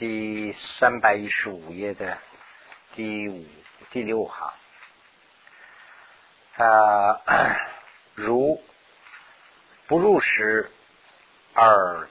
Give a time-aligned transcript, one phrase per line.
[0.00, 2.16] 第三百一十五页的
[2.94, 3.44] 第五
[3.90, 4.50] 第六行。
[6.56, 7.20] 啊，
[8.16, 8.64] 如
[9.86, 10.70] 不入时
[11.52, 12.08] 而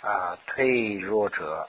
[0.00, 1.68] 啊退弱者。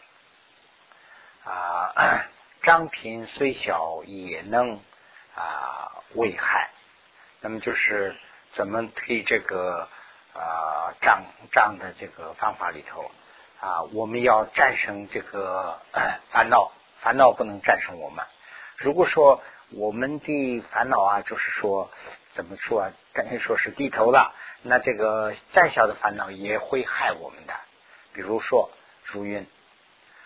[1.46, 2.28] 啊，
[2.61, 4.79] 张平虽小也能
[5.34, 6.70] 啊危害。
[7.42, 8.16] 那么就是
[8.52, 9.89] 怎么推这个
[10.36, 13.10] 啊障障的这个方法里头。
[13.60, 15.80] 啊，我们要战胜这个
[16.30, 18.26] 烦恼，烦恼不能战胜我们。
[18.78, 19.42] 如果说
[19.72, 21.90] 我们的烦恼啊，就是说
[22.34, 27.54] 怎么说啊，等于说是低头了，那这个再小的烦恼也会害我们的。
[28.14, 28.70] 比如说
[29.04, 29.46] 如云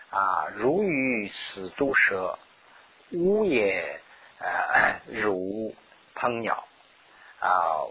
[0.09, 2.37] 啊，如鱼死毒蛇，
[3.11, 3.99] 乌也
[4.39, 5.75] 呃如
[6.15, 6.63] 烹鸟。
[7.39, 7.83] 啊，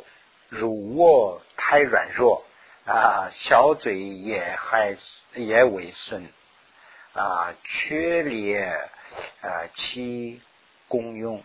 [0.48, 2.42] 如卧胎软弱
[2.84, 4.96] 啊，小嘴也还
[5.34, 6.32] 也为损
[7.12, 8.90] 啊，缺裂
[9.40, 10.40] 啊，其
[10.88, 11.42] 功用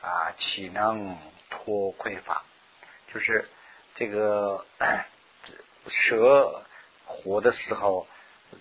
[0.00, 1.18] 啊，岂能
[1.50, 2.42] 脱匮乏？
[3.12, 3.48] 就是
[3.96, 4.64] 这个
[5.88, 6.64] 蛇
[7.04, 8.06] 活的时候，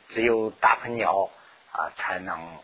[0.10, 1.30] 只有大鹏鸟
[1.72, 2.60] 啊才能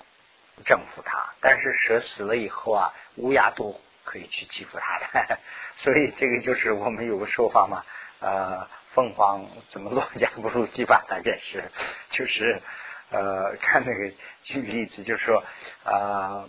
[0.65, 5.39] 征服它，但是蛇死了以后啊，乌鸦都可以去欺负它的。
[5.77, 7.85] 所以这个就是我们有个说法嘛，
[8.19, 11.71] 呃，凤凰怎么落架不如鸡巴那件事，
[12.11, 12.61] 就是
[13.09, 15.43] 呃，看那个举例子，就是说
[15.83, 16.47] 啊，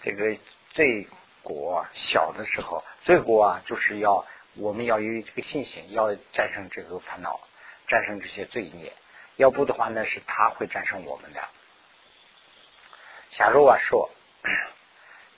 [0.00, 0.36] 这个
[0.70, 1.08] 罪
[1.42, 4.26] 过小的时候，罪过啊，就是要
[4.56, 7.40] 我们要有这个信心，要战胜这个烦恼，
[7.88, 8.92] 战胜这些罪孽，
[9.36, 11.40] 要不的话呢，是他会战胜我们的。
[13.30, 14.10] 假如我说，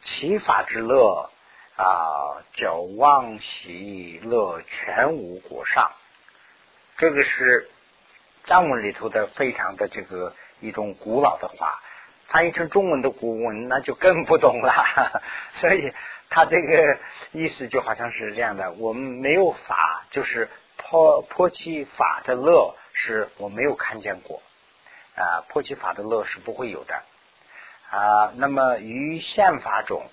[0.03, 1.31] 其法之乐。
[1.75, 5.91] 啊，叫往喜乐全无果上，
[7.03, 7.69] 这个是
[8.45, 11.83] 藏文里头的非常的这个一种古老的话，
[12.28, 14.73] 翻译成中文的古文那就更不懂了。
[15.58, 15.92] 所以
[16.30, 16.96] 他这个
[17.33, 24.41] 意思就好像是这样的：我们没有法，就是破破其法的乐，是我没有看见过
[25.17, 27.02] 啊，破其法的乐是不会有的
[27.91, 28.33] 啊。
[28.36, 30.07] 那么于宪法中。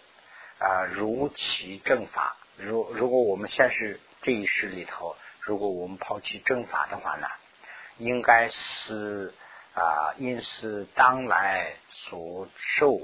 [0.57, 5.15] 啊，如其正法，如如果我们现实这一世里头，
[5.49, 7.27] 如果我们抛弃正法的话呢，
[7.97, 9.33] 应该是
[9.73, 13.01] 啊，因是当来所受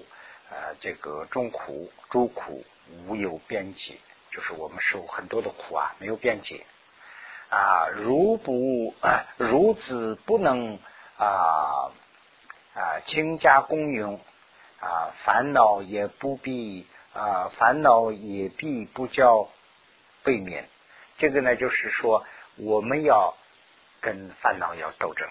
[0.52, 2.64] 呃这个众苦诸苦
[3.08, 6.64] 无有边际，就是我们受很多的苦啊，没有边界
[7.50, 8.94] 啊，如不
[9.38, 10.78] 如子不能
[11.18, 11.90] 啊
[12.76, 14.20] 啊倾家公用
[14.80, 16.86] 啊，烦恼也不必。
[17.16, 19.48] 啊，烦恼也必不叫
[20.24, 20.68] 背面。
[21.18, 22.26] 这个呢，就是说，
[22.58, 23.36] 我们要
[24.02, 25.28] 跟烦恼要斗争，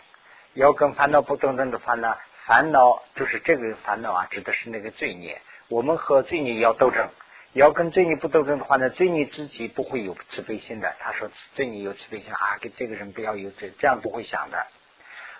[0.52, 5.40] 要跟烦恼不斗争的话呢，烦恼就是这个烦恼啊，指的是那个罪孽。
[5.68, 7.08] 我们和罪孽要斗争，
[7.52, 10.94] 要跟罪孽不斗争的话呢，罪孽自己不会有慈悲心的。
[11.00, 14.66] 他说罪孽有慈悲心啊，跟这个人不要有这，这样不会想的。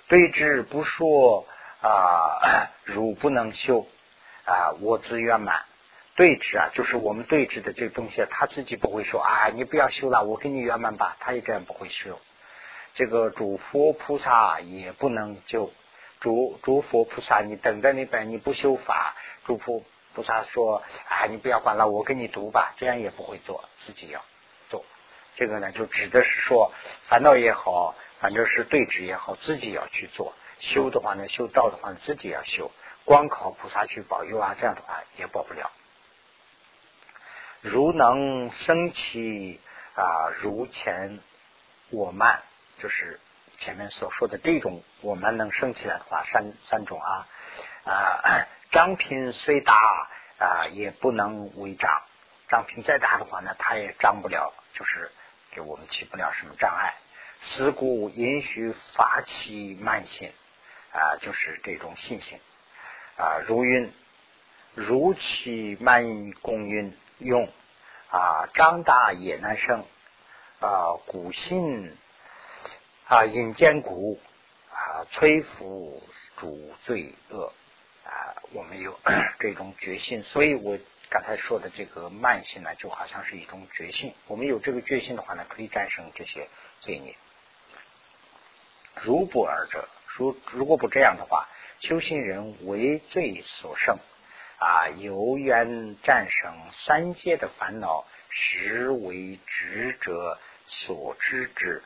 [0.09, 1.47] 对之不说
[1.83, 3.87] 啊， 汝不能修
[4.47, 5.65] 啊，我自圆满。
[6.17, 12.21] 对峙啊，就是我们对峙的这个东西，他自己不会说啊，你不要修了，我给你圆满吧，他也这样不会修。
[12.95, 15.73] 这个诸佛菩萨也不能救，
[16.21, 19.83] 诸诸佛菩萨，你等在那边，你不修法，诸佛
[20.15, 24.25] 菩萨说啊，你不要管了，我给你读吧，这样也不会做，自己要
[24.69, 24.85] 做。
[25.35, 26.73] 这个呢，就指的是说，
[27.09, 30.33] 烦恼也好，反正是对峙也好，自己要去做。
[30.61, 32.71] 修的话呢，修道的话，自己要修，
[33.05, 35.73] 光靠菩萨去保佑啊，这样的话也保不了。
[37.65, 39.59] 如能生起
[39.97, 41.19] 啊，如前
[41.89, 42.43] 我慢，
[42.77, 43.19] 就是
[43.57, 47.27] 前面所说的这种我们能生起来的话，三三种啊
[47.87, 49.75] 啊，张品虽大
[50.39, 52.03] 啊，也不能为障。
[52.49, 55.11] 张品再大的话呢，它也张不了，就是
[55.51, 56.93] 给我们起不了什么障碍。
[57.41, 60.31] 思故允许发起慢性
[60.93, 62.39] 啊，就是这种信心
[63.17, 63.91] 啊，如云
[64.75, 66.95] 如起慢公云。
[67.25, 67.49] 用
[68.11, 69.85] 啊，张大也难生
[70.61, 71.97] 啊，古信
[73.09, 74.21] 啊，引坚固
[74.71, 76.03] 啊，摧伏
[76.37, 77.53] 主罪恶
[78.05, 78.99] 啊，我们有
[79.41, 80.23] 这种决心。
[80.23, 80.79] 所以我
[81.09, 84.15] 刚才说的这个慢性呢，就好像是一种决心。
[84.27, 86.49] 我们有这个决心的话呢，可以战胜这些
[86.83, 87.17] 罪孽。
[89.03, 91.49] 如不尔者，如如果不这样的话，
[91.81, 93.99] 修行人为罪所胜。
[94.65, 101.83] 啊，由愿战胜三界的烦恼，实为执者所知之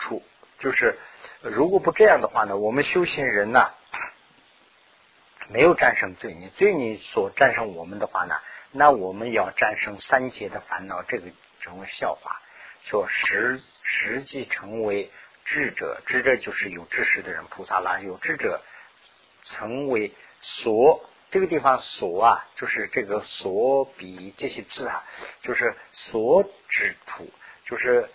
[0.00, 0.20] 处。
[0.58, 0.98] 就是
[1.40, 3.70] 如果不这样的话呢，我们修行人呢，
[5.48, 8.40] 没有战胜罪孽，罪孽所战胜我们的话呢，
[8.72, 11.30] 那我们要战胜三界的烦恼，这个
[11.60, 12.40] 成为笑话。
[12.82, 15.12] 说实实际成为
[15.44, 18.64] 智者，智者就是有知识的人，菩萨啦，有智者
[19.44, 25.02] 成为所这个地方所啊，就是这个所比这些字啊，
[25.42, 27.28] 就是所指土，
[27.66, 28.08] 就是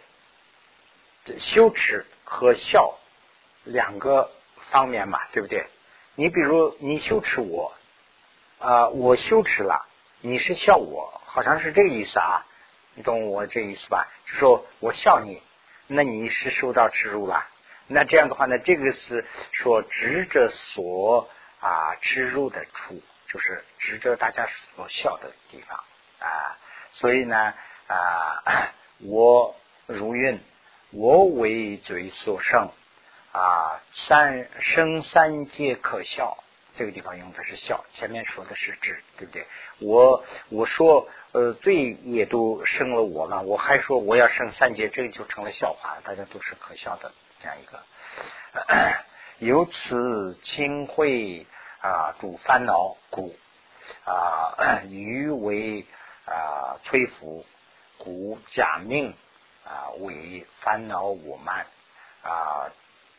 [1.37, 2.97] 羞耻和笑
[3.65, 4.31] 两个
[4.71, 5.67] 方面嘛，对不对？
[6.15, 7.73] 你比如你羞耻我
[8.57, 9.85] 啊，我羞耻了，
[10.21, 12.45] 你是笑我，好像是这个意思啊。
[12.93, 14.07] 你懂我这意思吧？
[14.27, 15.41] 就说我笑你，
[15.87, 17.45] 那你是受到耻辱了。
[17.87, 21.27] 那这样的话呢，这个是说执着所
[21.59, 25.83] 啊耻辱的处，就是指着大家所笑的地方
[26.19, 26.57] 啊。
[26.93, 27.53] 所以呢
[27.87, 30.39] 啊， 我如愿，
[30.91, 32.71] 我为罪所生
[33.31, 36.43] 啊，三生三界可笑。
[36.75, 39.45] 这个地方用的是笑，前面说的是智，对不对？
[39.79, 47.11] 我我说呃罪也都生了我了，我还说我要生三界，这个就成了笑话，大家都是可笑的
[47.41, 47.83] 这样一个。
[49.39, 51.47] 由此清慧
[51.81, 53.33] 啊主烦恼故
[54.03, 55.85] 啊余为
[56.25, 57.45] 啊摧伏
[57.97, 59.15] 故假命
[59.65, 61.67] 啊为烦恼我慢
[62.21, 62.67] 啊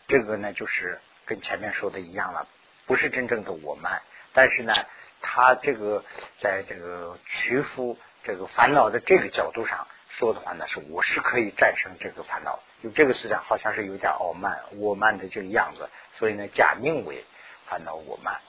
[0.09, 2.47] 这个呢就是跟前面说的一样了。
[2.87, 4.03] 不是真正的我慢，
[4.35, 4.75] 但是呢，
[5.23, 6.05] 他这个
[6.41, 17.25] 在这个屈服这个烦恼的这个角度上说的话呢，是我是可以战胜这个烦恼，有这个思想好像是有点傲慢我慢的这个样子，所以呢，假命为
[17.67, 18.41] 烦恼我慢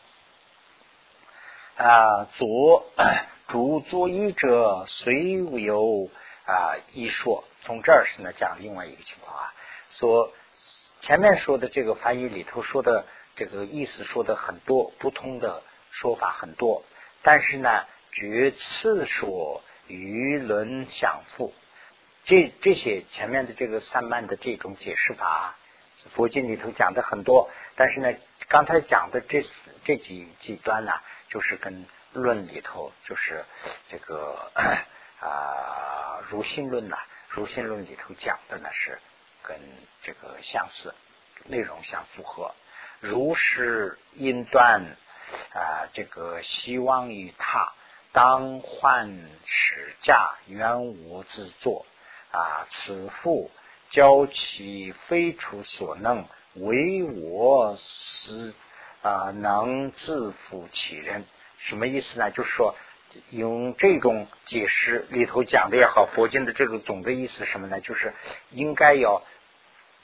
[1.77, 2.27] 啊。
[2.37, 2.85] 左
[3.47, 6.09] 主作义者虽有
[6.45, 9.53] 啊一说，从这儿是呢讲另外一个情况啊，
[9.89, 10.31] 说
[11.01, 13.05] 前面说的这个翻译里头说的。
[13.33, 16.83] 这个意思说的很多，不同的说法很多，
[17.23, 21.53] 但是呢，绝次说舆论相符。
[22.23, 25.55] 这这些前面的这个三曼的这种解释法，
[26.13, 28.13] 佛经里头讲的很多，但是呢，
[28.47, 29.43] 刚才讲的这
[29.83, 30.93] 这几几段呢，
[31.29, 33.43] 就是跟论里头，就是
[33.87, 34.51] 这个
[35.19, 36.97] 啊如心论呐，
[37.29, 38.99] 如心论里头讲的呢是
[39.43, 39.59] 跟
[40.03, 40.93] 这个相似，
[41.45, 42.53] 内容相符合。
[42.99, 44.95] 如是因断
[45.53, 47.73] 啊，这个希望于他，
[48.11, 49.09] 当患
[49.45, 51.85] 使驾，原无自作
[52.31, 52.67] 啊。
[52.71, 53.51] 此复
[53.91, 56.25] 教其非处所能，
[56.55, 58.53] 唯我思
[59.01, 61.25] 啊，能自负其人。
[61.57, 62.31] 什么意思呢？
[62.31, 62.75] 就是说，
[63.29, 67.79] 用这种解释里头讲的也好，佛经的这个总的意思什么呢？
[67.81, 68.13] 就是
[68.49, 69.21] 应该要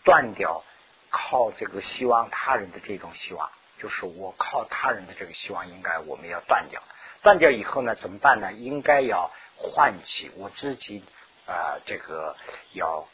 [0.04, 0.64] 断掉。
[1.10, 3.50] 靠这个希望他人的这种希望，
[3.80, 6.84] 就是我靠他人的这个希望，应该我们要断掉。
[7.24, 8.52] 断掉以后呢，怎么办呢？
[8.52, 11.02] 应该要唤起我自己
[11.48, 12.36] 啊，这个
[12.74, 13.08] 要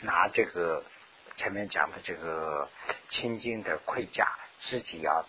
[0.00, 0.84] 拿这个
[1.36, 2.68] 前面讲的这个
[3.08, 5.26] 清净的盔甲，自己要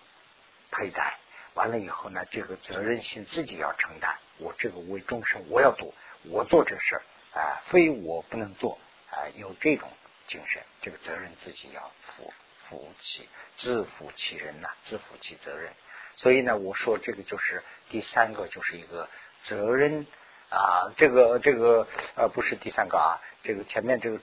[0.71, 1.17] 佩戴。
[1.55, 4.17] 完了以后呢，这个责任心自己要承担。
[4.37, 5.93] 我这个为众生，我要做，
[6.23, 7.01] 我做这事
[7.33, 8.77] 啊，非我不能做
[9.09, 9.89] 啊，有这种。
[10.25, 12.33] 精神，这个责任自己要负
[12.69, 15.73] 负起，自负其人呐，自负其责任。
[16.15, 19.09] 所以呢，我说这个就是第三个，就是一个
[19.43, 20.07] 责任
[20.53, 24.19] 啊，这个这个呃不是第三个啊，这个前面这个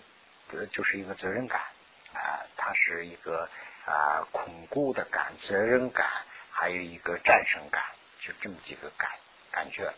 [0.53, 1.61] 呃就是一个责任感
[2.15, 3.49] 啊，它是一个
[3.87, 6.07] 啊恐怖的感、责任感，
[6.51, 7.83] 还有一个战胜感，
[8.21, 9.11] 就这么几个感
[9.51, 9.93] 感觉，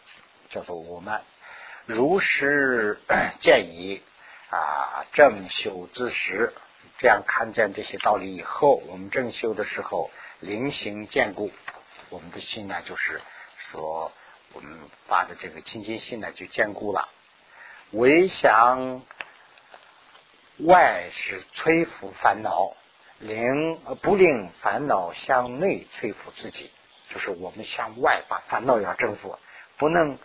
[0.48, 1.20] 叫做我们
[1.84, 2.98] 如实
[3.40, 4.02] 建议。
[4.54, 6.52] 啊，正修之时，
[6.98, 10.10] 这样看见这些道理以后，我们正修的时候，
[10.40, 11.50] 灵行坚固，
[12.10, 13.18] 我们的心呢，就是
[13.56, 14.12] 说，
[14.52, 17.08] 我们发的这个清净心呢，就坚固了。
[17.90, 19.02] 唯想
[20.58, 22.74] 外是摧伏烦恼，
[23.18, 26.70] 令不令烦恼向内摧伏自己，
[27.08, 29.38] 就是我们向外把烦恼要征服，
[29.76, 30.18] 不能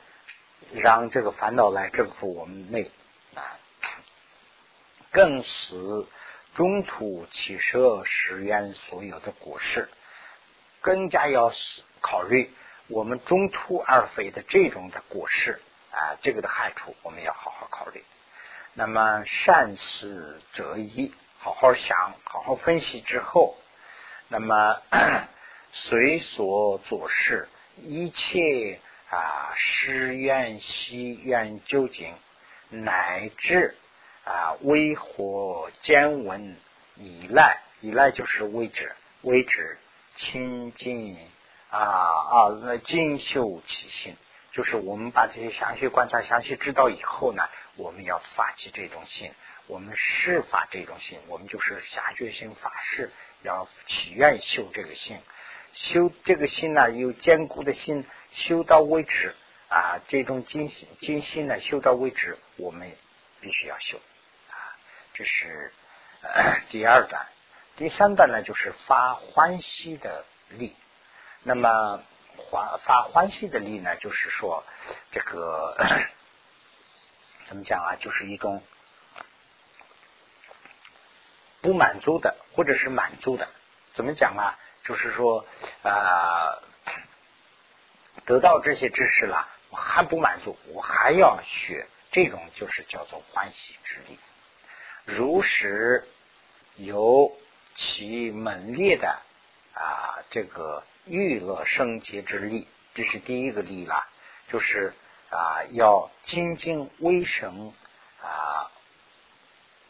[0.71, 2.91] 让这个烦恼来征服我们内
[3.35, 3.59] 啊。
[5.11, 6.05] 更使
[6.53, 9.89] 中途起舍实验所有的果实，
[10.81, 11.51] 更加要
[12.01, 12.53] 考虑
[12.87, 18.03] 我们中途而飞的这种的果实啊，这个的害处我们要好好考虑。
[18.73, 23.57] 那么善思则一，好好想，好好分析之后，
[24.27, 24.81] 那么
[25.71, 28.79] 随所做事，一切
[29.09, 32.13] 啊誓愿希愿究竟，
[32.69, 33.75] 乃至。
[34.23, 36.57] 啊，微火坚文
[36.97, 39.77] 依赖，依赖就是位置，位置
[40.17, 41.17] 清净
[41.69, 44.15] 啊啊，那精修其心，
[44.51, 47.43] 就是我们把这些详细观察、详细知道以后呢，
[47.75, 49.33] 我们要发起这种心，
[49.67, 53.11] 我们施法这种心，我们就是下决心发誓，
[53.43, 55.19] 要祈愿修这个心，
[55.73, 59.35] 修这个心呢，有坚固的心，修到为止
[59.67, 62.95] 啊，这种精心精心呢，修到为止，我们
[63.41, 63.99] 必须要修
[64.49, 64.55] 啊，
[65.13, 65.73] 这是
[66.71, 67.27] 第二段。
[67.75, 70.75] 第三段呢，就是发欢喜的力。
[71.47, 72.03] 那么，
[72.51, 74.65] 发发欢喜的力呢，就是说，
[75.11, 75.77] 这个
[77.47, 77.95] 怎么讲啊？
[78.01, 78.61] 就是一种
[81.61, 83.47] 不满足的，或者是满足的。
[83.93, 84.59] 怎么讲啊？
[84.83, 85.45] 就是说
[85.83, 86.59] 啊，
[88.25, 91.87] 得到这些知识了，我还不满足，我还要学。
[92.11, 94.19] 这种就是叫做欢喜之力。
[95.05, 96.05] 如是
[96.75, 97.31] 由。
[97.79, 99.21] 其猛烈的
[99.77, 104.07] 啊，这个娱乐升级之力，这是第一个力了，
[104.47, 104.91] 就是
[105.29, 107.73] 啊，要精进微神
[108.23, 108.71] 啊，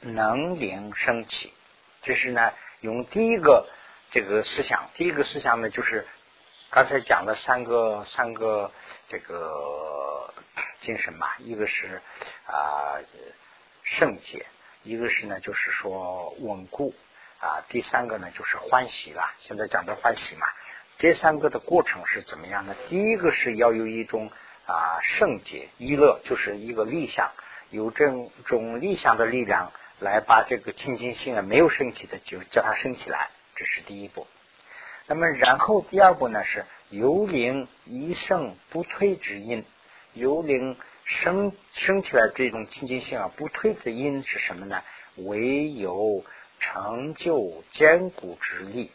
[0.01, 1.53] 能灵升起。
[2.01, 2.51] 这是呢，
[2.81, 3.65] 用第一个
[4.11, 6.05] 这个思想，第一个思想呢，就是
[6.69, 8.69] 刚才讲的三个三个
[9.07, 10.33] 这个
[10.81, 12.01] 精神嘛，一个是
[12.45, 12.99] 啊
[13.83, 14.45] 圣洁，
[14.83, 16.93] 一个是呢，就是说稳固。
[17.39, 19.23] 啊，第三个呢就是欢喜了。
[19.39, 20.47] 现在讲的欢喜嘛，
[20.97, 22.75] 这三个的过程是怎么样的？
[22.89, 24.31] 第一个是要有一种
[24.65, 27.31] 啊圣洁一乐，就是一个理想，
[27.69, 28.07] 有这
[28.45, 34.25] 种理想的力量来把这个清净心啊没有升起的就叫它升起来，这是第一步。
[35.05, 39.63] 那么然后第二步呢是由灵一圣不退之因，
[40.13, 40.75] 由灵
[41.05, 44.81] 升升起来这种清净性啊不退的因是什么呢？
[45.17, 46.25] 唯有。
[46.59, 48.91] 成就坚固之力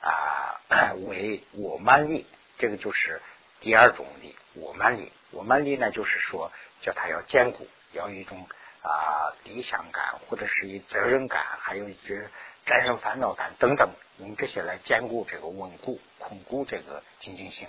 [0.00, 0.60] 啊，
[1.06, 2.26] 为我慢力，
[2.58, 3.20] 这个就是
[3.60, 4.36] 第二种力。
[4.54, 8.46] 我慢力，我慢力呢，就是说叫他要坚固，要有一种
[8.82, 12.28] 啊理想感，或者是以责任感，还有一些
[12.66, 17.68] 战胜烦恼感等等，用这些来兼顾这个稳固、巩固这个精进性。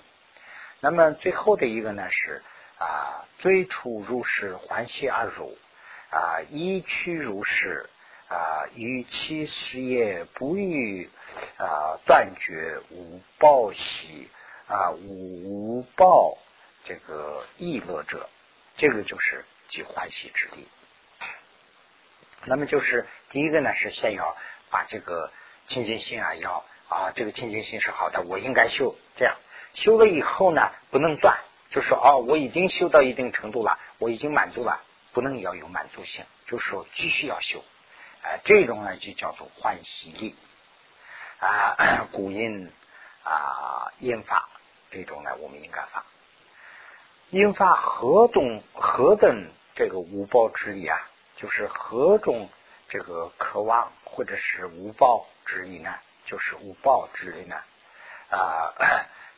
[0.80, 2.42] 那么最后的一个呢是
[2.78, 5.56] 啊，最初如是欢喜而入
[6.10, 7.88] 啊，一去如是。
[8.28, 11.08] 啊，与其事业不欲
[11.58, 14.28] 啊断绝无报喜
[14.66, 16.36] 啊无报
[16.84, 18.28] 这个易乐者，
[18.76, 20.66] 这个就是即欢喜之力。
[22.44, 24.36] 那么就是第一个呢，是先要
[24.70, 25.30] 把这个
[25.68, 28.96] 清净心啊，要啊这个清净心是好的，我应该修。
[29.16, 29.36] 这样
[29.72, 31.38] 修了以后呢，不能断，
[31.70, 34.80] 就说哦，我已经修到一定程度了，我已经满足了，
[35.12, 37.64] 不能要有满足性，就说继续要修。
[38.26, 40.34] 啊，这种呢就叫做欢喜力
[41.38, 42.68] 啊，古音
[43.22, 44.48] 啊，音法
[44.90, 46.04] 这种呢，我们应该发。
[47.30, 51.08] 音发何种何等这个无报之力啊？
[51.36, 52.48] 就是何种
[52.88, 55.94] 这个渴望或者是无报之力呢？
[56.24, 57.54] 就是无报之力呢？
[58.30, 58.74] 啊，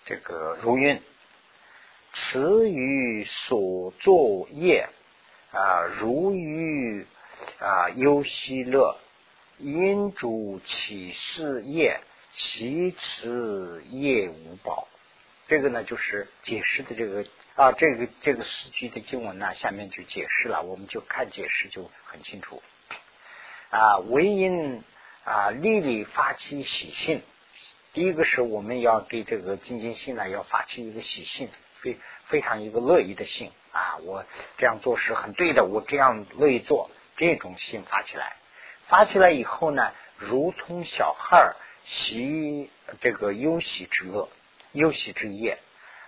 [0.07, 1.03] 这个如云，
[2.15, 4.89] 此于所作业
[5.53, 7.07] 啊，如于。
[7.59, 8.99] 啊，忧喜乐，
[9.59, 12.01] 因主起事业，
[12.33, 14.89] 其持业无报。
[15.49, 22.63] 这个呢，就是解释的这个啊，这个这个四句的经文呢，下面就解释了，我们就看解释就很清楚。
[23.71, 24.85] 啊，唯因
[25.25, 27.23] 啊，立立发起喜性。
[27.95, 34.25] 第一个是我们要对这个精进心呢，要发起一个喜性，非非常一个乐意的心啊，我
[34.59, 36.91] 这样做是很对的，我这样乐意做。
[37.19, 38.37] 这种心发起来，
[38.87, 42.71] 发起来以后呢，如同小孩儿习
[43.01, 44.31] 这个忧喜之乐、
[44.73, 45.59] 忧喜之业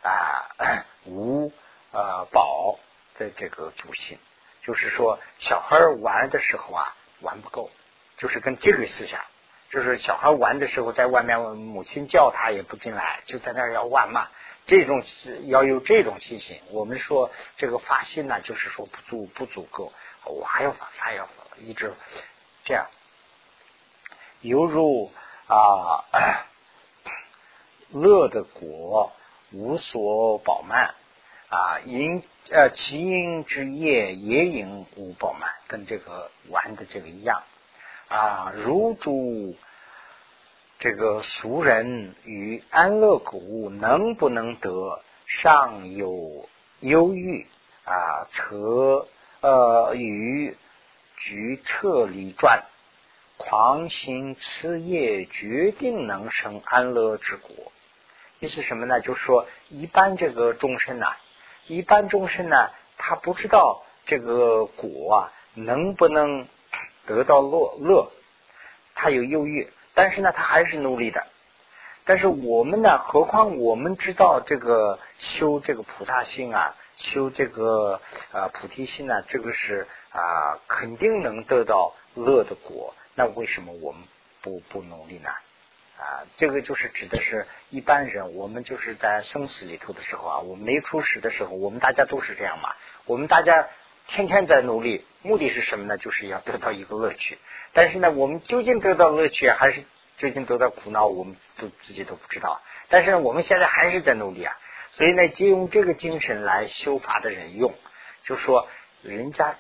[0.02, 1.52] 啊， 无
[1.92, 2.78] 呃宝
[3.18, 4.18] 的这个主心，
[4.62, 7.70] 就是说小孩玩的时候啊，玩不够，
[8.16, 9.20] 就是跟这个思想，
[9.70, 14.28] 就是小孩玩的时候，在外面母亲叫他也不进来，就在那儿要玩嘛。
[14.66, 15.02] 这种
[15.46, 16.60] 要有这种信心。
[16.70, 19.92] 我们说这个发心呢，就是说不足不足够。
[20.30, 21.92] 我还要发，还要发一直
[22.64, 22.86] 这样，
[24.40, 25.10] 犹如
[25.46, 26.04] 啊
[27.90, 29.12] 乐的果
[29.52, 30.94] 无所饱满
[31.48, 37.42] 啊，因呃其因之业也因无饱满，跟这个玩的这个一样
[38.08, 38.52] 啊。
[38.54, 39.56] 如诸
[40.78, 47.46] 这个俗人与安乐谷能不能得尚有忧郁
[47.84, 48.28] 啊？
[48.32, 49.08] 则
[49.40, 50.56] 呃，与
[51.16, 52.64] 举彻离转，
[53.38, 57.72] 狂行痴业，决定能生安乐之果。
[58.38, 59.00] 意思什么呢？
[59.00, 61.16] 就是说，一般这个众生呐，
[61.66, 66.46] 一般众生呢，他不知道这个果啊能不能
[67.06, 68.10] 得到乐乐，
[68.94, 71.26] 他有忧郁，但是呢，他还是努力的。
[72.04, 82.94] 但是我们呢，何况我们知道这个修这个菩萨心啊，修这个啊菩提心呢，这个是啊肯定能得到乐的果。
[83.14, 84.02] 那为什么我们
[84.42, 85.30] 不不努力呢？
[85.98, 92.70] 啊，这个就是指的是一般人，我们就是在生死里头的时候啊，我们没出世的时候，我们大家都是这样嘛。
[93.04, 93.68] 我们大家
[94.06, 95.98] 天天在努力，目的是什么呢？
[95.98, 97.38] 就是要得到一个乐趣。
[97.72, 99.84] 但是呢，我们究竟得到乐趣，还是
[100.16, 102.60] 究竟得到苦恼，我们都自己都不知道。
[102.88, 104.56] 但是我们现在还是在努力啊。
[104.92, 107.72] 所以呢，借用这个精神来修法的人用，
[108.24, 108.68] 就说
[109.02, 109.56] 人家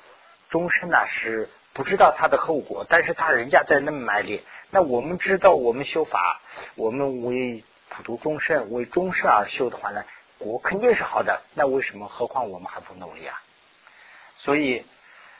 [0.48, 4.42] 终身呢是不知道他的后果，但是他人家在那么卖力。
[4.70, 6.40] 那我们知道，我们修法，
[6.74, 10.04] 我们为普度众生，为众生而修的话呢，
[10.38, 11.42] 果肯定是好的。
[11.54, 12.08] 那为什么？
[12.08, 13.40] 何况我们还不努力啊？
[14.34, 14.84] 所以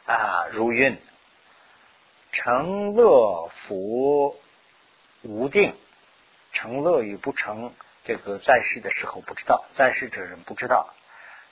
[0.06, 0.98] 啊，如云
[2.32, 4.36] 成乐福
[5.22, 5.74] 无定，
[6.52, 7.72] 成乐与不成，
[8.10, 10.92] 这个在世的时候不知道，在世者人不知道。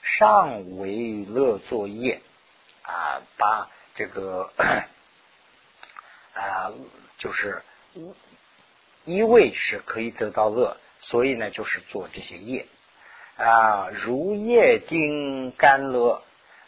[0.03, 2.21] 上为乐作业
[2.81, 4.51] 啊，把这个
[6.33, 6.73] 啊，
[7.17, 7.63] 就是。
[9.05, 12.67] 一味是可以得到乐，所以呢，就是做这些业
[13.37, 16.21] 啊，如叶丁甘乐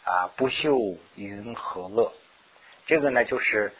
[0.04, 2.14] 啊，不修云何乐？
[2.86, 3.74] 这个呢，就是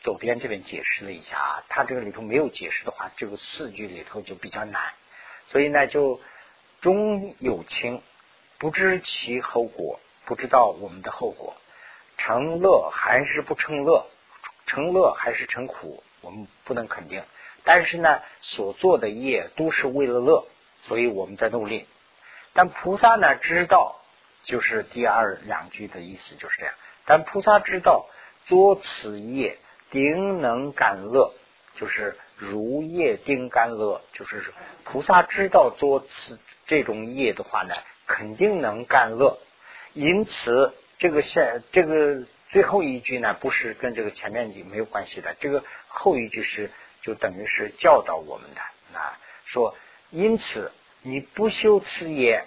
[0.00, 4.80] 左边这边解释了一下啊，他这个里头没有解释的话，这个四句里头就比较难，
[5.50, 6.20] 所以呢，就
[6.80, 8.02] 中有轻，
[8.58, 11.56] 不知其后果，不知道我们的后果，
[12.16, 14.06] 成乐还是不成乐？
[14.66, 16.04] 成乐还是成苦？
[16.20, 17.24] 我们不能肯定，
[17.64, 20.46] 但是呢，所做的业都是为了乐，
[20.82, 21.86] 所以我们在努力。
[22.52, 24.00] 但菩萨呢，知道
[24.44, 26.74] 就是第二两句的意思就是这样。
[27.06, 28.06] 但菩萨知道
[28.46, 29.58] 作此业
[29.90, 31.34] 定能感乐，
[31.74, 34.52] 就是如业定甘乐，就是
[34.84, 37.74] 菩萨知道做此这种业的话呢，
[38.06, 39.38] 肯定能甘乐。
[39.92, 42.24] 因此，这个现这个。
[42.50, 48.60] 最后一句呢，不是跟这个前面句没有关系的，这个后一句是就等于是教导我们的
[48.98, 49.76] 啊，说
[50.10, 52.44] 因此你不修此业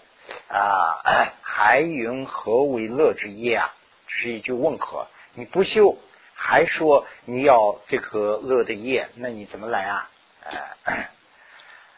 [0.49, 0.99] 啊，
[1.41, 3.73] 还云何为乐之业啊？
[4.07, 5.07] 这是一句问何？
[5.35, 5.97] 你不修，
[6.45, 10.09] 还说你要这个乐的业，那你怎么来啊？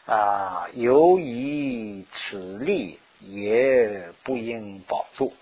[0.06, 5.34] 啊，由于此力也不应保住，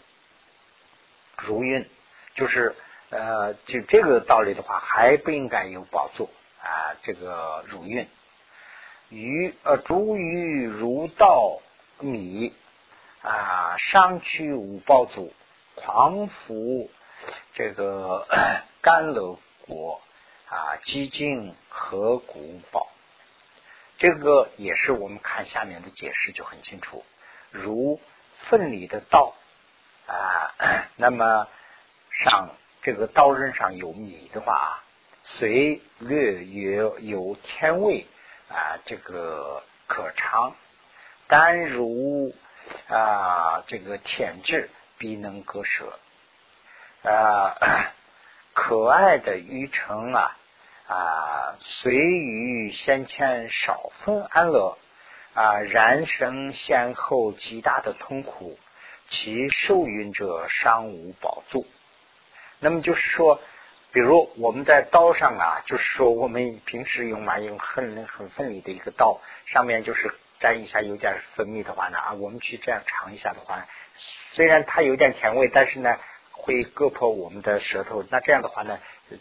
[1.37, 1.87] 如运。
[2.35, 2.75] 就是
[3.11, 6.31] 呃，就这个道理的话，还不应该有宝座
[6.62, 6.97] 啊。
[7.03, 8.09] 这个如运
[9.11, 11.61] 鱼呃，竹鱼如稻
[12.01, 12.55] 米
[13.21, 15.35] 啊，商去无宝足，
[15.75, 16.90] 狂夫
[17.53, 18.27] 这个
[18.85, 20.01] 甘乐果
[20.49, 22.87] 啊，几经何古宝。
[23.97, 27.03] 这个也是我们看下面的解释就很清楚。
[27.51, 27.99] 如
[28.37, 29.35] 粪里的稻
[30.07, 30.55] 啊，
[30.97, 31.49] 那么。
[32.16, 34.85] 上这个刀刃上有米的话，
[35.25, 38.07] 虽略有有甜味
[38.49, 40.55] 啊，这个可尝，
[41.27, 42.33] 但如
[42.87, 45.99] 啊这个舔质必能割舍
[47.03, 47.57] 啊，
[48.55, 50.37] 可爱的鱼成啊
[50.87, 54.79] 啊，虽与先前少分安乐
[55.35, 58.59] 啊，然生先后极大的痛苦，
[59.09, 61.67] 其受孕者尚无宝足。
[62.61, 63.40] 那么就是说，
[63.93, 73.67] 比如我们在刀上啊，就是说我们平时用嘛，用很很锋利的一个刀，上面就是沾一下有点分泌的话呢啊，我们去这样尝一下的话，
[74.33, 75.97] 虽然它有点甜味，但是呢
[76.44, 78.78] 会割破我们的舌头，那这样的话呢，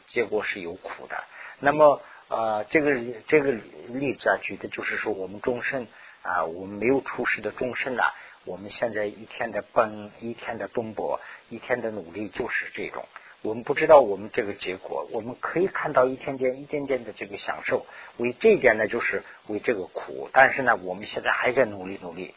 [0.08, 1.24] 结果是有苦的。
[1.60, 3.54] 那么呃，这个这个
[3.88, 5.88] 例子啊，举的就是说我们终身
[6.22, 13.06] 啊，我们没有出世的终身啊，我们现在一天的奔，一天的奔波，一天的努力，就是这种。
[13.42, 17.86] 我们不知道我们这个结果，我们可以看到一天天、一点点的这个享受。
[18.18, 20.30] 为这一点呢，就是为这个苦。
[20.34, 22.36] 但是呢，我们现在还在努力努力，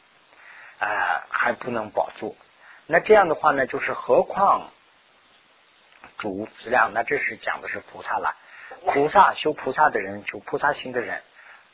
[0.79, 2.37] 啊，还不能保住。
[2.87, 4.71] 那这样的话呢，就是何况
[6.19, 6.93] 主资量？
[6.95, 8.37] 那这是讲的是菩萨了。
[8.87, 11.23] 菩萨修菩萨的人，修菩萨心的人，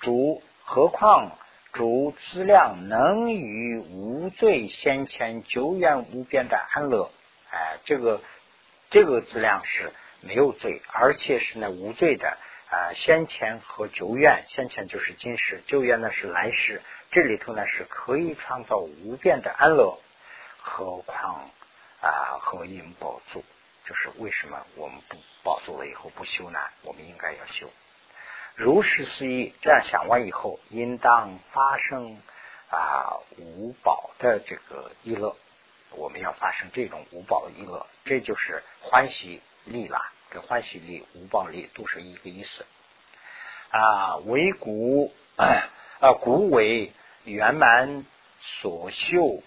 [0.00, 1.38] 主何况
[1.72, 7.10] 主资量能与无罪先前久远无边的安乐？
[7.50, 8.20] 哎，这个。
[8.90, 12.36] 这个资量是没有罪，而且是呢无罪的
[12.68, 12.92] 啊。
[12.92, 19.98] 先前和久远，先前就是今世，久远呢是来世，这里头呢是可以创造无边的安乐，
[20.58, 21.48] 何况
[22.02, 23.42] 啊何应宝足？
[23.84, 26.58] 就是为什么我们不保住了以后不修呢？
[26.82, 27.70] 我们应该要修。
[28.54, 32.20] 如是思义，这样想完以后，应当发生
[32.70, 35.36] 啊无宝的这个意乐。
[35.94, 42.64] 我们要发生这种无宝的意乐，这就是欢喜力啦，跟欢喜力、无宝力都是一个意思。
[43.70, 46.92] 啊，为古啊古为
[47.24, 48.06] 圆满
[48.38, 49.42] 所修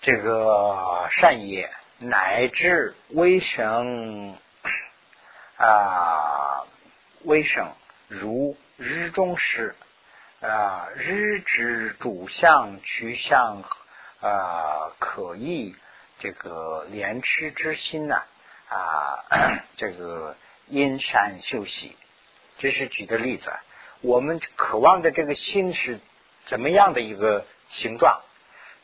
[0.00, 1.70] 这个善业，
[2.00, 4.36] 乃至微生
[5.56, 6.66] 啊。
[7.22, 7.70] 微生
[8.08, 9.76] 如日中时
[10.40, 13.62] 啊，日之主相趋向
[14.22, 15.76] 啊，可以
[16.18, 18.22] 这个廉耻之心呐
[18.70, 19.22] 啊，
[19.76, 20.34] 这个
[20.66, 21.94] 阴山休息，
[22.56, 23.52] 这是举的例子。
[24.00, 26.00] 我们渴望的这个心是
[26.46, 28.22] 怎么样的一个形状？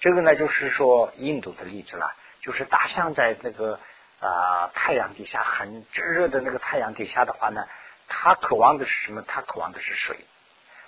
[0.01, 2.15] 这个呢，就是说印度的例子了，
[2.47, 3.81] 就是大象在那个
[4.21, 7.67] 啊太阳底下很炙热的那个太阳底下的话呢。
[8.09, 9.25] 它渴望的是什么？
[9.27, 10.17] 它渴望的是水。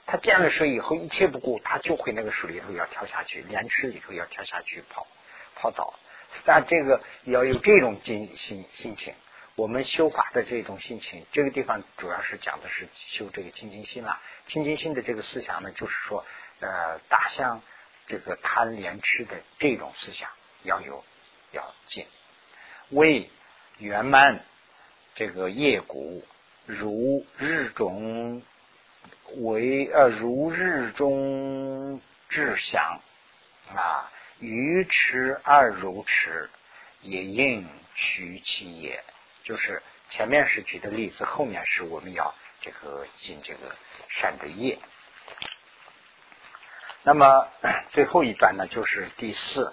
[0.07, 5.05] 它见了水以后，一切不顾，它就会那个水里头要跳下去，莲池里头要跳下去泡
[5.57, 5.95] 泡澡。
[6.45, 9.17] 但这个要有这种心心心情，
[9.57, 14.21] 我们修法的这种心情，这个地方主要是讲的是修这个清净心了。
[14.47, 16.25] 清净心的这个思想呢，就是说，
[16.61, 17.63] 呃，大象
[18.07, 20.31] 这个贪莲池的这种思想
[20.63, 21.05] 要有
[21.53, 22.07] 要进，
[22.91, 23.31] 为
[23.79, 24.45] 圆满
[25.15, 26.25] 这个业骨。
[26.67, 28.43] 如日中
[29.39, 33.01] 为呃，如日中至祥
[33.75, 36.51] 啊，愚痴而如痴，
[37.01, 39.03] 也应取其也。
[39.45, 43.75] 就是前面是举的例子，后面是我们要这个进这个
[44.11, 44.79] 善的业。
[47.03, 47.49] 那么
[47.93, 49.73] 最后一段呢，就是第四，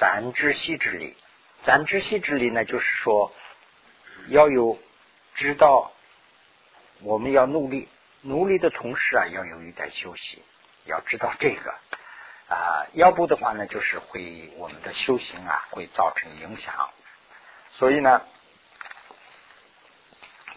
[0.00, 1.14] 咱知悉之理。
[1.62, 3.32] 咱知悉之理呢，就是说
[4.28, 4.78] 要有。
[5.32, 5.92] 知道
[7.00, 7.88] 我们要努力，
[8.20, 10.42] 努力的同时啊，要有一点休息。
[10.84, 11.70] 要知道这个
[12.48, 16.90] 啊，要不的话呢，就是会我们的修行啊会造成影响。
[17.70, 18.22] 所以呢，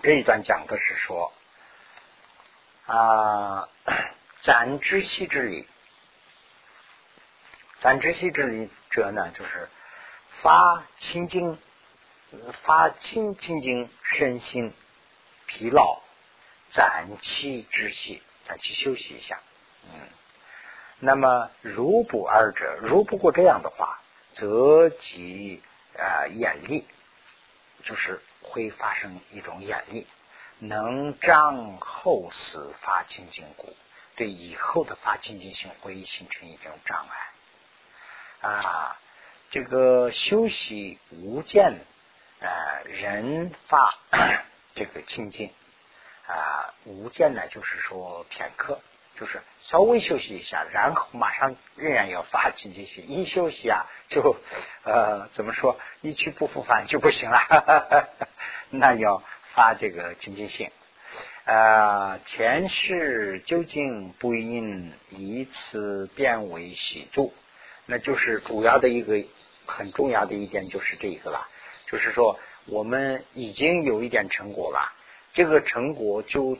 [0.01, 1.31] 这一段讲的是说
[2.87, 3.69] 啊，
[4.41, 5.69] 咱知息之理，
[7.79, 9.69] 咱知息之理者呢，就是
[10.41, 11.59] 发清净。
[12.65, 14.73] 发清清净身心
[15.45, 16.01] 疲劳，
[16.71, 19.39] 暂期之息，暂期休息一下。
[19.83, 20.09] 嗯，
[20.97, 23.99] 那么如不二者，如不过这样的话，
[24.31, 25.61] 则即
[25.95, 26.87] 啊眼力，
[27.83, 30.07] 就是会发生一种眼力，
[30.57, 33.75] 能障后死发清净故，
[34.15, 37.17] 对以后的发清净性会形成一种障碍。
[38.43, 38.97] 啊，
[39.49, 41.79] 这个休息无间。
[42.41, 43.97] 啊，人发
[44.75, 45.49] 这个清净
[46.27, 48.81] 啊，无间呢，就是说片刻，
[49.15, 53.09] 就是稍微休息一下，然后马上仍然要发清净心。
[53.09, 54.35] 一休息啊，就
[54.83, 58.09] 呃怎么说，一去不复返就不行了。
[58.69, 60.69] 那要发这个清净心
[61.45, 67.33] 啊，前世究竟不应以此变为喜度，
[67.85, 69.23] 那就是主要的一个
[69.65, 71.47] 很重要的一点就是这个了。
[71.87, 74.91] 就是说，我们已经有一点成果了，
[75.33, 76.57] 这个成果就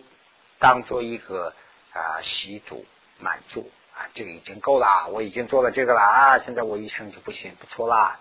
[0.59, 1.53] 当做一个
[1.91, 2.85] 啊习足
[3.19, 8.19] 满足啊，这个已经够了，我已经做了这个了啊，现在我一生就不行，不错啦，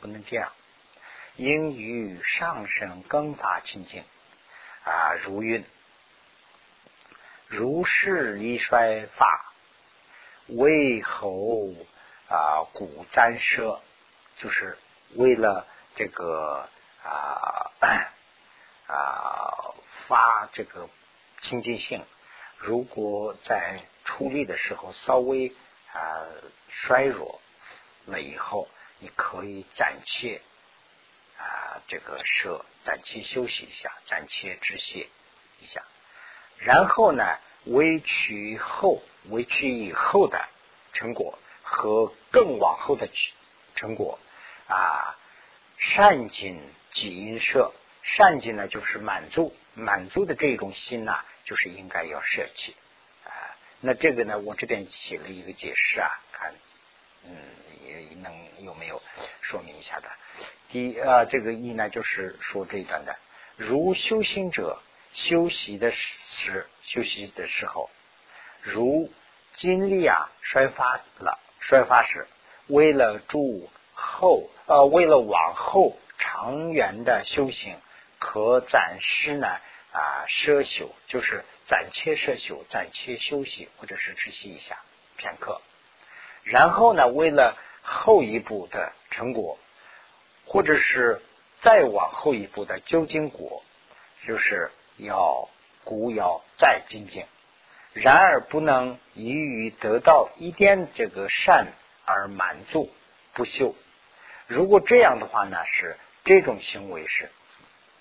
[0.00, 0.52] 不能这样，
[1.36, 4.04] 应于上升更发清净
[4.84, 5.64] 啊，如云，
[7.48, 9.52] 如是一衰发，
[10.46, 11.74] 为侯
[12.32, 13.80] 啊古簪舍，
[14.38, 14.78] 就是
[15.16, 15.66] 为了。
[15.94, 16.66] 这个
[17.04, 17.70] 啊
[18.88, 19.74] 啊
[20.08, 20.88] 发这个
[21.42, 22.06] 清净性，
[22.56, 25.54] 如果在出力的时候稍微
[25.92, 26.24] 啊
[26.66, 27.42] 衰弱
[28.06, 30.40] 了以后，你可以暂且
[31.36, 35.10] 啊这个舍，暂且休息一下，暂且止歇
[35.60, 35.82] 一下，
[36.56, 40.42] 然后呢，维取后维取以后的
[40.94, 41.38] 成果
[41.72, 43.08] 和更往后的
[43.74, 44.18] 成果
[44.68, 45.16] 啊。
[45.78, 46.60] 善尽
[46.92, 52.76] 即因舍，善尽呢就是满足，满足的这种心呢，就是应该要舍弃
[53.24, 53.32] 啊。
[53.80, 56.54] 那这个呢，我这边写了一个解释啊，看，
[57.24, 57.34] 嗯，
[57.84, 58.32] 也能
[58.64, 59.02] 有没有
[59.40, 60.08] 说明一下的？
[60.68, 63.16] 第一啊，这个一呢，就是说这一段的，
[63.56, 64.80] 如修行者
[65.12, 67.90] 休息的时，休息的时候，
[68.60, 69.12] 如
[69.56, 72.26] 精力啊衰发了，衰发时，
[72.66, 77.76] 为了助后呃，为了往后长远的修行，
[78.18, 79.46] 可暂时呢
[79.92, 84.78] 啊奢修，就是暂且奢修，暂且休息，或者是窒息一下
[85.16, 85.60] 片刻。
[86.42, 89.58] 然后呢，为了后一步的成果，
[90.46, 91.22] 或者是
[91.60, 93.62] 再往后一步的究竟果，
[94.26, 95.48] 就是要
[95.84, 97.24] 故要再精进。
[97.94, 101.74] 然而不能以于得到一点这个善
[102.06, 102.90] 而满足
[103.34, 103.76] 不修。
[104.46, 107.30] 如果这样的话呢，是这种行为是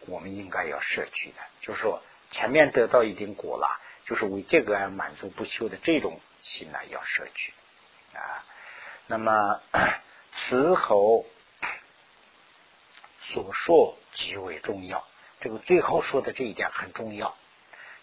[0.08, 1.36] 我们应该要舍去的。
[1.60, 2.02] 就是说，
[2.32, 3.68] 前面得到一定果了，
[4.06, 7.54] 就是为这个而满足不修的这种心呢，要舍去
[8.14, 8.46] 啊。
[9.08, 9.62] 那么
[10.32, 11.26] 此后
[13.20, 15.06] 所说极为重要，
[15.42, 17.36] 这个最后说的这一点很重要。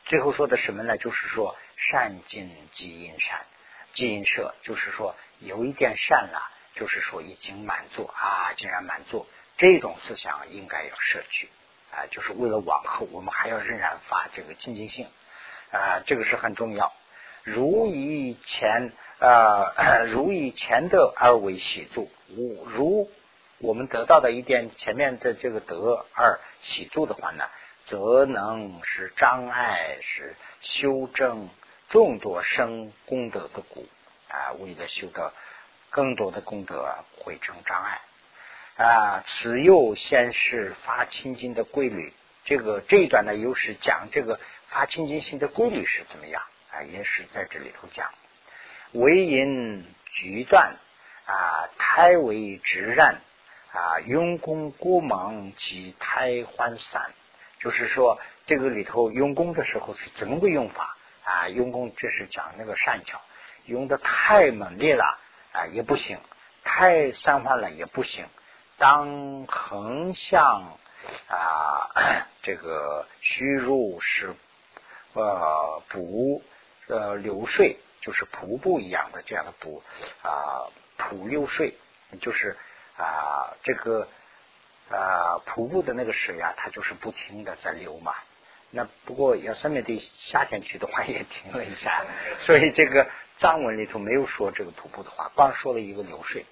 [0.04, 0.98] 最后说的什么呢？
[0.98, 1.56] 就是说。
[1.78, 3.46] 善尽即因善，
[3.94, 11.48] 即因舍，就是说有一点善了，就是说已经满足啊，竟然满足，这种思想应该要舍去
[11.92, 15.06] 啊，就是为了往后我们还要仍然发这个清净性
[15.72, 16.92] 啊，这个是很重要。
[17.44, 19.72] 如以前啊，
[20.10, 23.08] 如以前的而为喜助，如
[23.58, 27.48] 我们得到的一点前面的这个得而喜助的话呢，
[27.86, 31.48] 则能使障碍，使修正。
[31.88, 33.86] 众多生功德的故
[34.28, 35.32] 啊，为了修得
[35.88, 39.24] 更多的功德，会成障碍啊。
[39.26, 42.12] 此又先是发清净的规律。
[42.44, 46.82] 这个这一段呢，又是讲这个发清净心的规律是怎么样啊？
[46.82, 48.10] 也是在这里头讲。
[48.92, 50.76] 为因局断
[51.24, 53.16] 啊，胎为直然
[53.72, 57.12] 啊，用功过猛及胎欢散。
[57.60, 60.97] 就是说，这个里头用功的时候是怎么个用法？
[61.28, 63.20] 啊，用功这是讲那个善巧，
[63.66, 65.18] 用的太猛烈了
[65.52, 66.18] 啊也不行，
[66.64, 68.26] 太散发了也不行。
[68.78, 70.78] 当横向
[71.28, 74.34] 啊，这个虚入是
[75.12, 76.42] 呃补
[76.86, 79.82] 呃流水，就是瀑布一样的这样的补
[80.22, 80.64] 啊
[80.96, 81.74] 瀑流水，
[82.22, 82.56] 就是
[82.96, 84.08] 啊这个
[84.90, 88.14] 啊瀑布的那个水啊，它就是不停的在流嘛。
[88.70, 92.04] 那不过要上面的夏天去的话也停了一下，
[92.40, 93.08] 所以这个
[93.40, 96.44] 藏文里头没有说这个瀑布的话，光说了一个流水。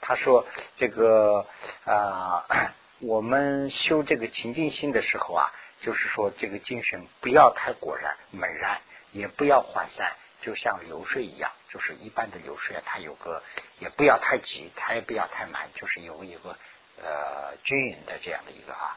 [0.00, 1.46] 他说这个
[1.84, 5.52] 啊，我们修这个清净心的时候啊，
[5.82, 8.80] 就是说这个精神不要太果然猛然，
[9.12, 13.42] 也不要涣散，就像流水一样，就是一般的流水啊，它有个
[13.78, 16.56] 也不要太急，它也不要太满，就是有一个
[17.02, 18.96] 呃均匀的这样的一个啊，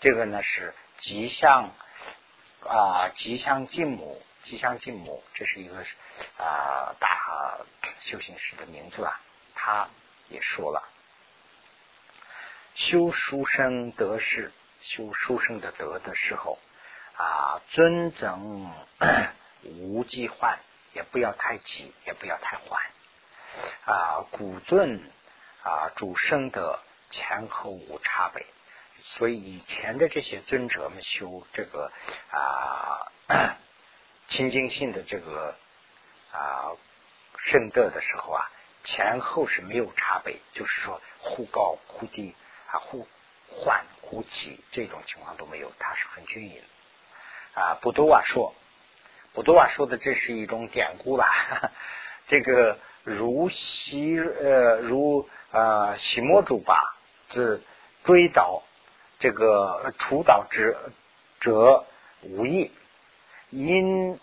[0.00, 1.72] 这个呢是吉祥。
[2.68, 5.84] 啊，吉祥敬母，吉祥敬母，这是一个
[6.38, 7.58] 啊大
[8.00, 9.20] 修行师的名字啊。
[9.54, 9.88] 他
[10.28, 10.82] 也说了，
[12.74, 16.58] 修书生得势，修书生的德的时候
[17.16, 18.72] 啊，尊整
[19.62, 20.58] 无忌患，
[20.94, 22.82] 也不要太急，也不要太缓
[23.84, 24.26] 啊。
[24.30, 25.12] 古尊
[25.62, 28.46] 啊，主生德前后无差别。
[29.02, 31.90] 所以以前的这些尊者们修这个
[32.30, 33.10] 啊
[34.28, 35.56] 清净性的这个
[36.30, 36.70] 啊
[37.36, 38.48] 圣德的时候啊，
[38.84, 42.34] 前后是没有差别，就是说忽高忽低
[42.70, 43.06] 啊，忽
[43.48, 46.62] 缓忽急这种情况都没有，它是很均匀。
[47.54, 48.54] 啊，布多瓦说，
[49.34, 51.72] 布多瓦说的这是一种典故啦。
[52.28, 56.96] 这个如西呃如啊西摩主吧
[57.28, 57.62] 自
[58.04, 58.62] 追导。
[59.22, 60.76] 这个除导之
[61.38, 61.86] 者
[62.22, 62.72] 无益，
[63.50, 64.18] 因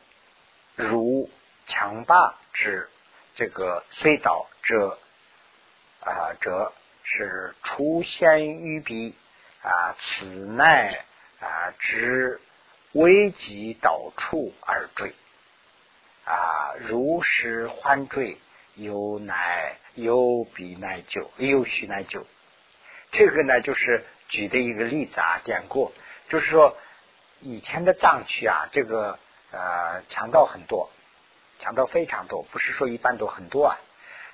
[0.75, 1.29] 如
[1.67, 2.89] 强霸之
[3.33, 4.99] 这个虽导者
[6.01, 6.73] 啊者
[7.05, 9.15] 是出现于彼
[9.61, 11.05] 啊，此乃
[11.39, 12.41] 啊之
[12.91, 15.13] 危急导处而坠
[16.25, 18.37] 啊，如是患坠，
[18.75, 22.27] 有乃有彼乃救，有须乃救。
[23.13, 24.03] 这个呢，就是。
[24.29, 25.91] 举的一个例子啊，典故
[26.27, 26.77] 就是说，
[27.41, 29.17] 以前的藏区啊，这个
[29.51, 30.89] 呃强盗很多，
[31.59, 33.77] 强盗非常多，不是说一般都很多啊。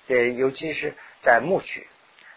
[0.07, 1.87] 呃，尤其是在牧区，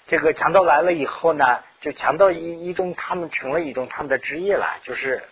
[0.07, 5.23] 这个强盗来了以后呢，就强盗一一种，他们成了一种他们的职业了，就是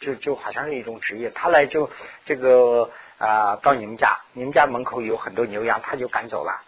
[0.00, 1.30] 就就好像是一种职业。
[1.30, 1.90] 他来就
[2.24, 6.62] 这个啊到你们家，你们家门口有很多牛羊，他就赶走了。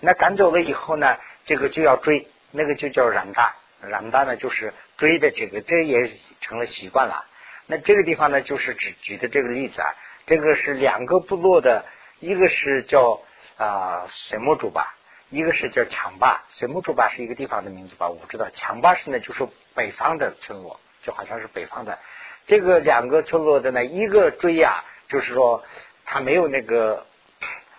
[0.00, 3.56] 那赶走了以后呢，这个就要追，那个就叫染大。
[3.82, 7.24] 啷大呢，就是追的这个，这也成了习惯了。
[7.66, 9.94] 那这个地方呢，就是举举的这个例子啊，
[10.26, 11.84] 这个是两个部落的
[12.18, 13.22] 一个是叫
[13.56, 14.96] 啊水木竹吧，
[15.28, 16.42] 一个是叫强坝。
[16.50, 18.08] 水木竹吧是一个地方的名字吧？
[18.08, 18.48] 我不知道。
[18.50, 21.98] 强坝是呢，就是北方的村落，就好像是北方的。
[22.46, 25.64] 这个两个村落的呢，一个追呀，就是说
[26.04, 27.06] 他没有那个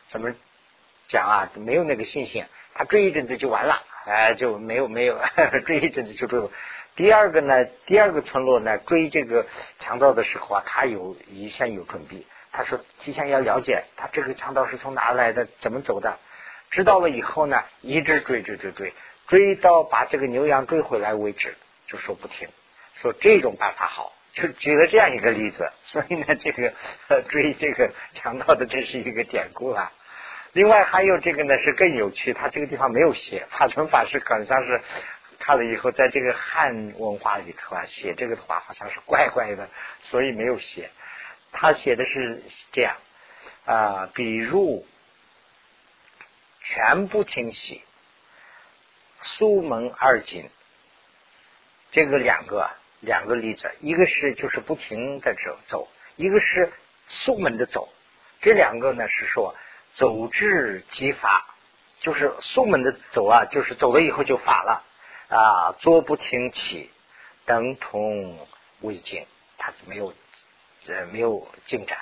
[0.10, 0.34] 怎么
[1.12, 5.20] 讲啊，没有那个信心，他追一阵子就完了，哎，就没有没有
[5.68, 6.50] 追一阵子就追了。
[6.96, 9.46] 第二个呢，第二个村落呢，追这个
[9.80, 16.18] 强盗的时候啊，他有一先有准备，他说提前要了解他这个强盗是从哪来的，怎么走的，
[16.70, 18.94] 知道了以后呢，一直追追追追，
[19.28, 21.56] 追到把这个牛羊追回来为止，
[21.88, 22.48] 就说不停，
[22.96, 26.74] 说这种办法好，就举了这样一个例子，所以呢，这个
[27.30, 29.92] 追这个强盗的这是一个典故啊。
[30.54, 34.82] 另外还有这个呢是更有趣，他这个地方没有写，法存法师好像是。
[35.44, 39.68] 看了以后，在这个汉文化里头啊，写这个的话好像是怪怪的，
[40.04, 40.92] 所以没有写。
[41.52, 42.96] 他写的是这样
[43.66, 44.86] 啊，比如
[46.62, 47.82] 全部清洗，
[49.20, 50.48] 苏门二紧，
[51.90, 55.88] 这个两个两个例子，一个是就是不停的走走，
[56.18, 56.72] 一个是
[57.08, 57.92] 苏门的走。
[58.42, 59.56] 这两个呢是说
[59.96, 61.46] 走至即法，
[62.00, 64.84] 就是宋门的走啊，就是走了以后就法了。
[65.30, 66.92] 啊，坐不停起，
[67.46, 68.48] 等同
[68.82, 69.26] 未尽，
[69.58, 70.14] 他没有
[70.88, 72.00] 呃没有进展。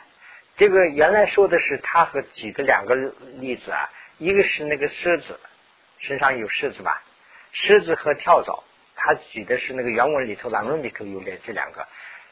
[0.58, 2.96] 这个原来说的是他和举的两个
[3.38, 5.40] 例子啊，一个是那个狮子
[6.00, 7.04] 身上有狮子吧，
[7.52, 8.64] 狮子和跳蚤，
[8.96, 11.88] 他举的是那个原文里头、朗文里头有这这两个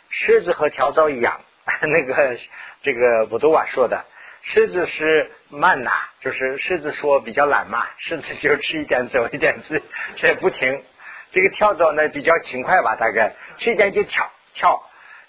[0.10, 1.42] 狮子和跳蚤一样。
[1.82, 2.38] 那个
[2.82, 4.06] 这个布多瓦说的，
[4.42, 9.82] 狮子是慢呐，就是狮子说比较懒嘛，狮子就吃一点走一点， 这
[10.16, 10.84] 这不停。
[11.32, 14.82] 这个跳蚤呢比较勤快吧，大概吃一点就跳跳。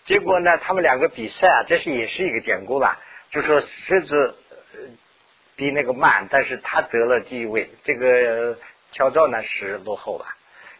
[0.04, 4.36] 结果呢，他们两个比赛啊，这是也是一个典故吧，就说狮子
[5.56, 7.68] 比那个慢，但是他得了第一位。
[7.82, 8.56] 这个
[8.92, 10.26] 跳蚤呢是落后了，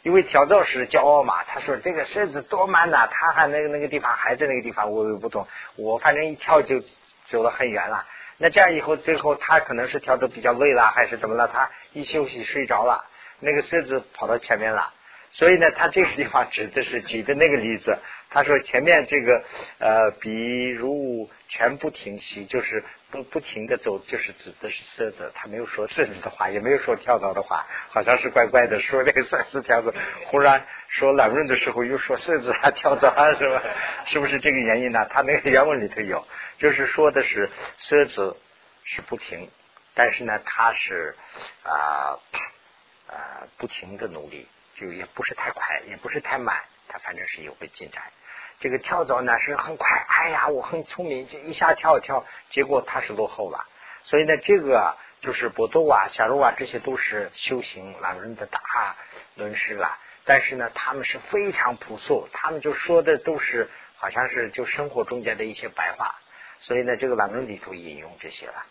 [0.03, 6.81] 因为跳蚤是骄傲嘛，他说这个狮子多慢呐，他还那个那个地方还在那个地方，我不懂，我反正一跳就
[7.29, 8.07] 走了很远了。
[8.38, 11.48] 那这样以后最后他可能是跳的比较累了，还是怎么了？
[11.48, 13.05] 他一休息睡着了，
[13.40, 14.94] 那个狮子跑到前面了。
[15.31, 17.99] 所以呢，他这个地方指的是举的那个例子。
[18.31, 19.43] 他说前面这个
[19.79, 25.33] 呃，比如全部停息，就是不不停的走，就是指的是狮子。
[25.35, 28.81] 他没有说狮子的话，也没有说跳蚤的话，好像是怪怪的。
[28.81, 29.95] 说那个三四条子，
[30.27, 33.62] 忽然说懒论的时候又说狮子啊跳蚤啊，是吧？
[34.05, 35.07] 是不是这个原因呢？
[35.09, 36.27] 他那个原文里头有，
[36.59, 38.37] 就是说的是狮子
[38.85, 39.49] 是不停，
[39.95, 41.17] 但是呢，他是
[41.62, 42.19] 啊
[43.07, 44.47] 啊不停的努力。
[44.79, 48.03] 就也不是太快，也不是太慢，它反正是有个进展。
[48.61, 53.67] 这个跳蚤呢是很快，哎呀，我很聪明，就一下跳一跳，结果它是落后了。
[54.05, 58.61] 所以呢，这个就是波多瓦、夏罗瓦，这些都是修行老人的大
[59.35, 59.99] 论师了。
[60.25, 66.14] 但是呢，他们是非常朴素，他们就说的都是好像是就生活中间的一些白话。
[66.61, 68.64] 所以呢，这个懒人里头引用这些了。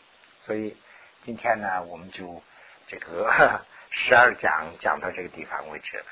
[0.43, 0.77] 所以
[1.23, 2.41] 今天呢，我们就
[2.87, 3.61] 这个。
[3.89, 6.05] 十二讲讲到这个地方为止了。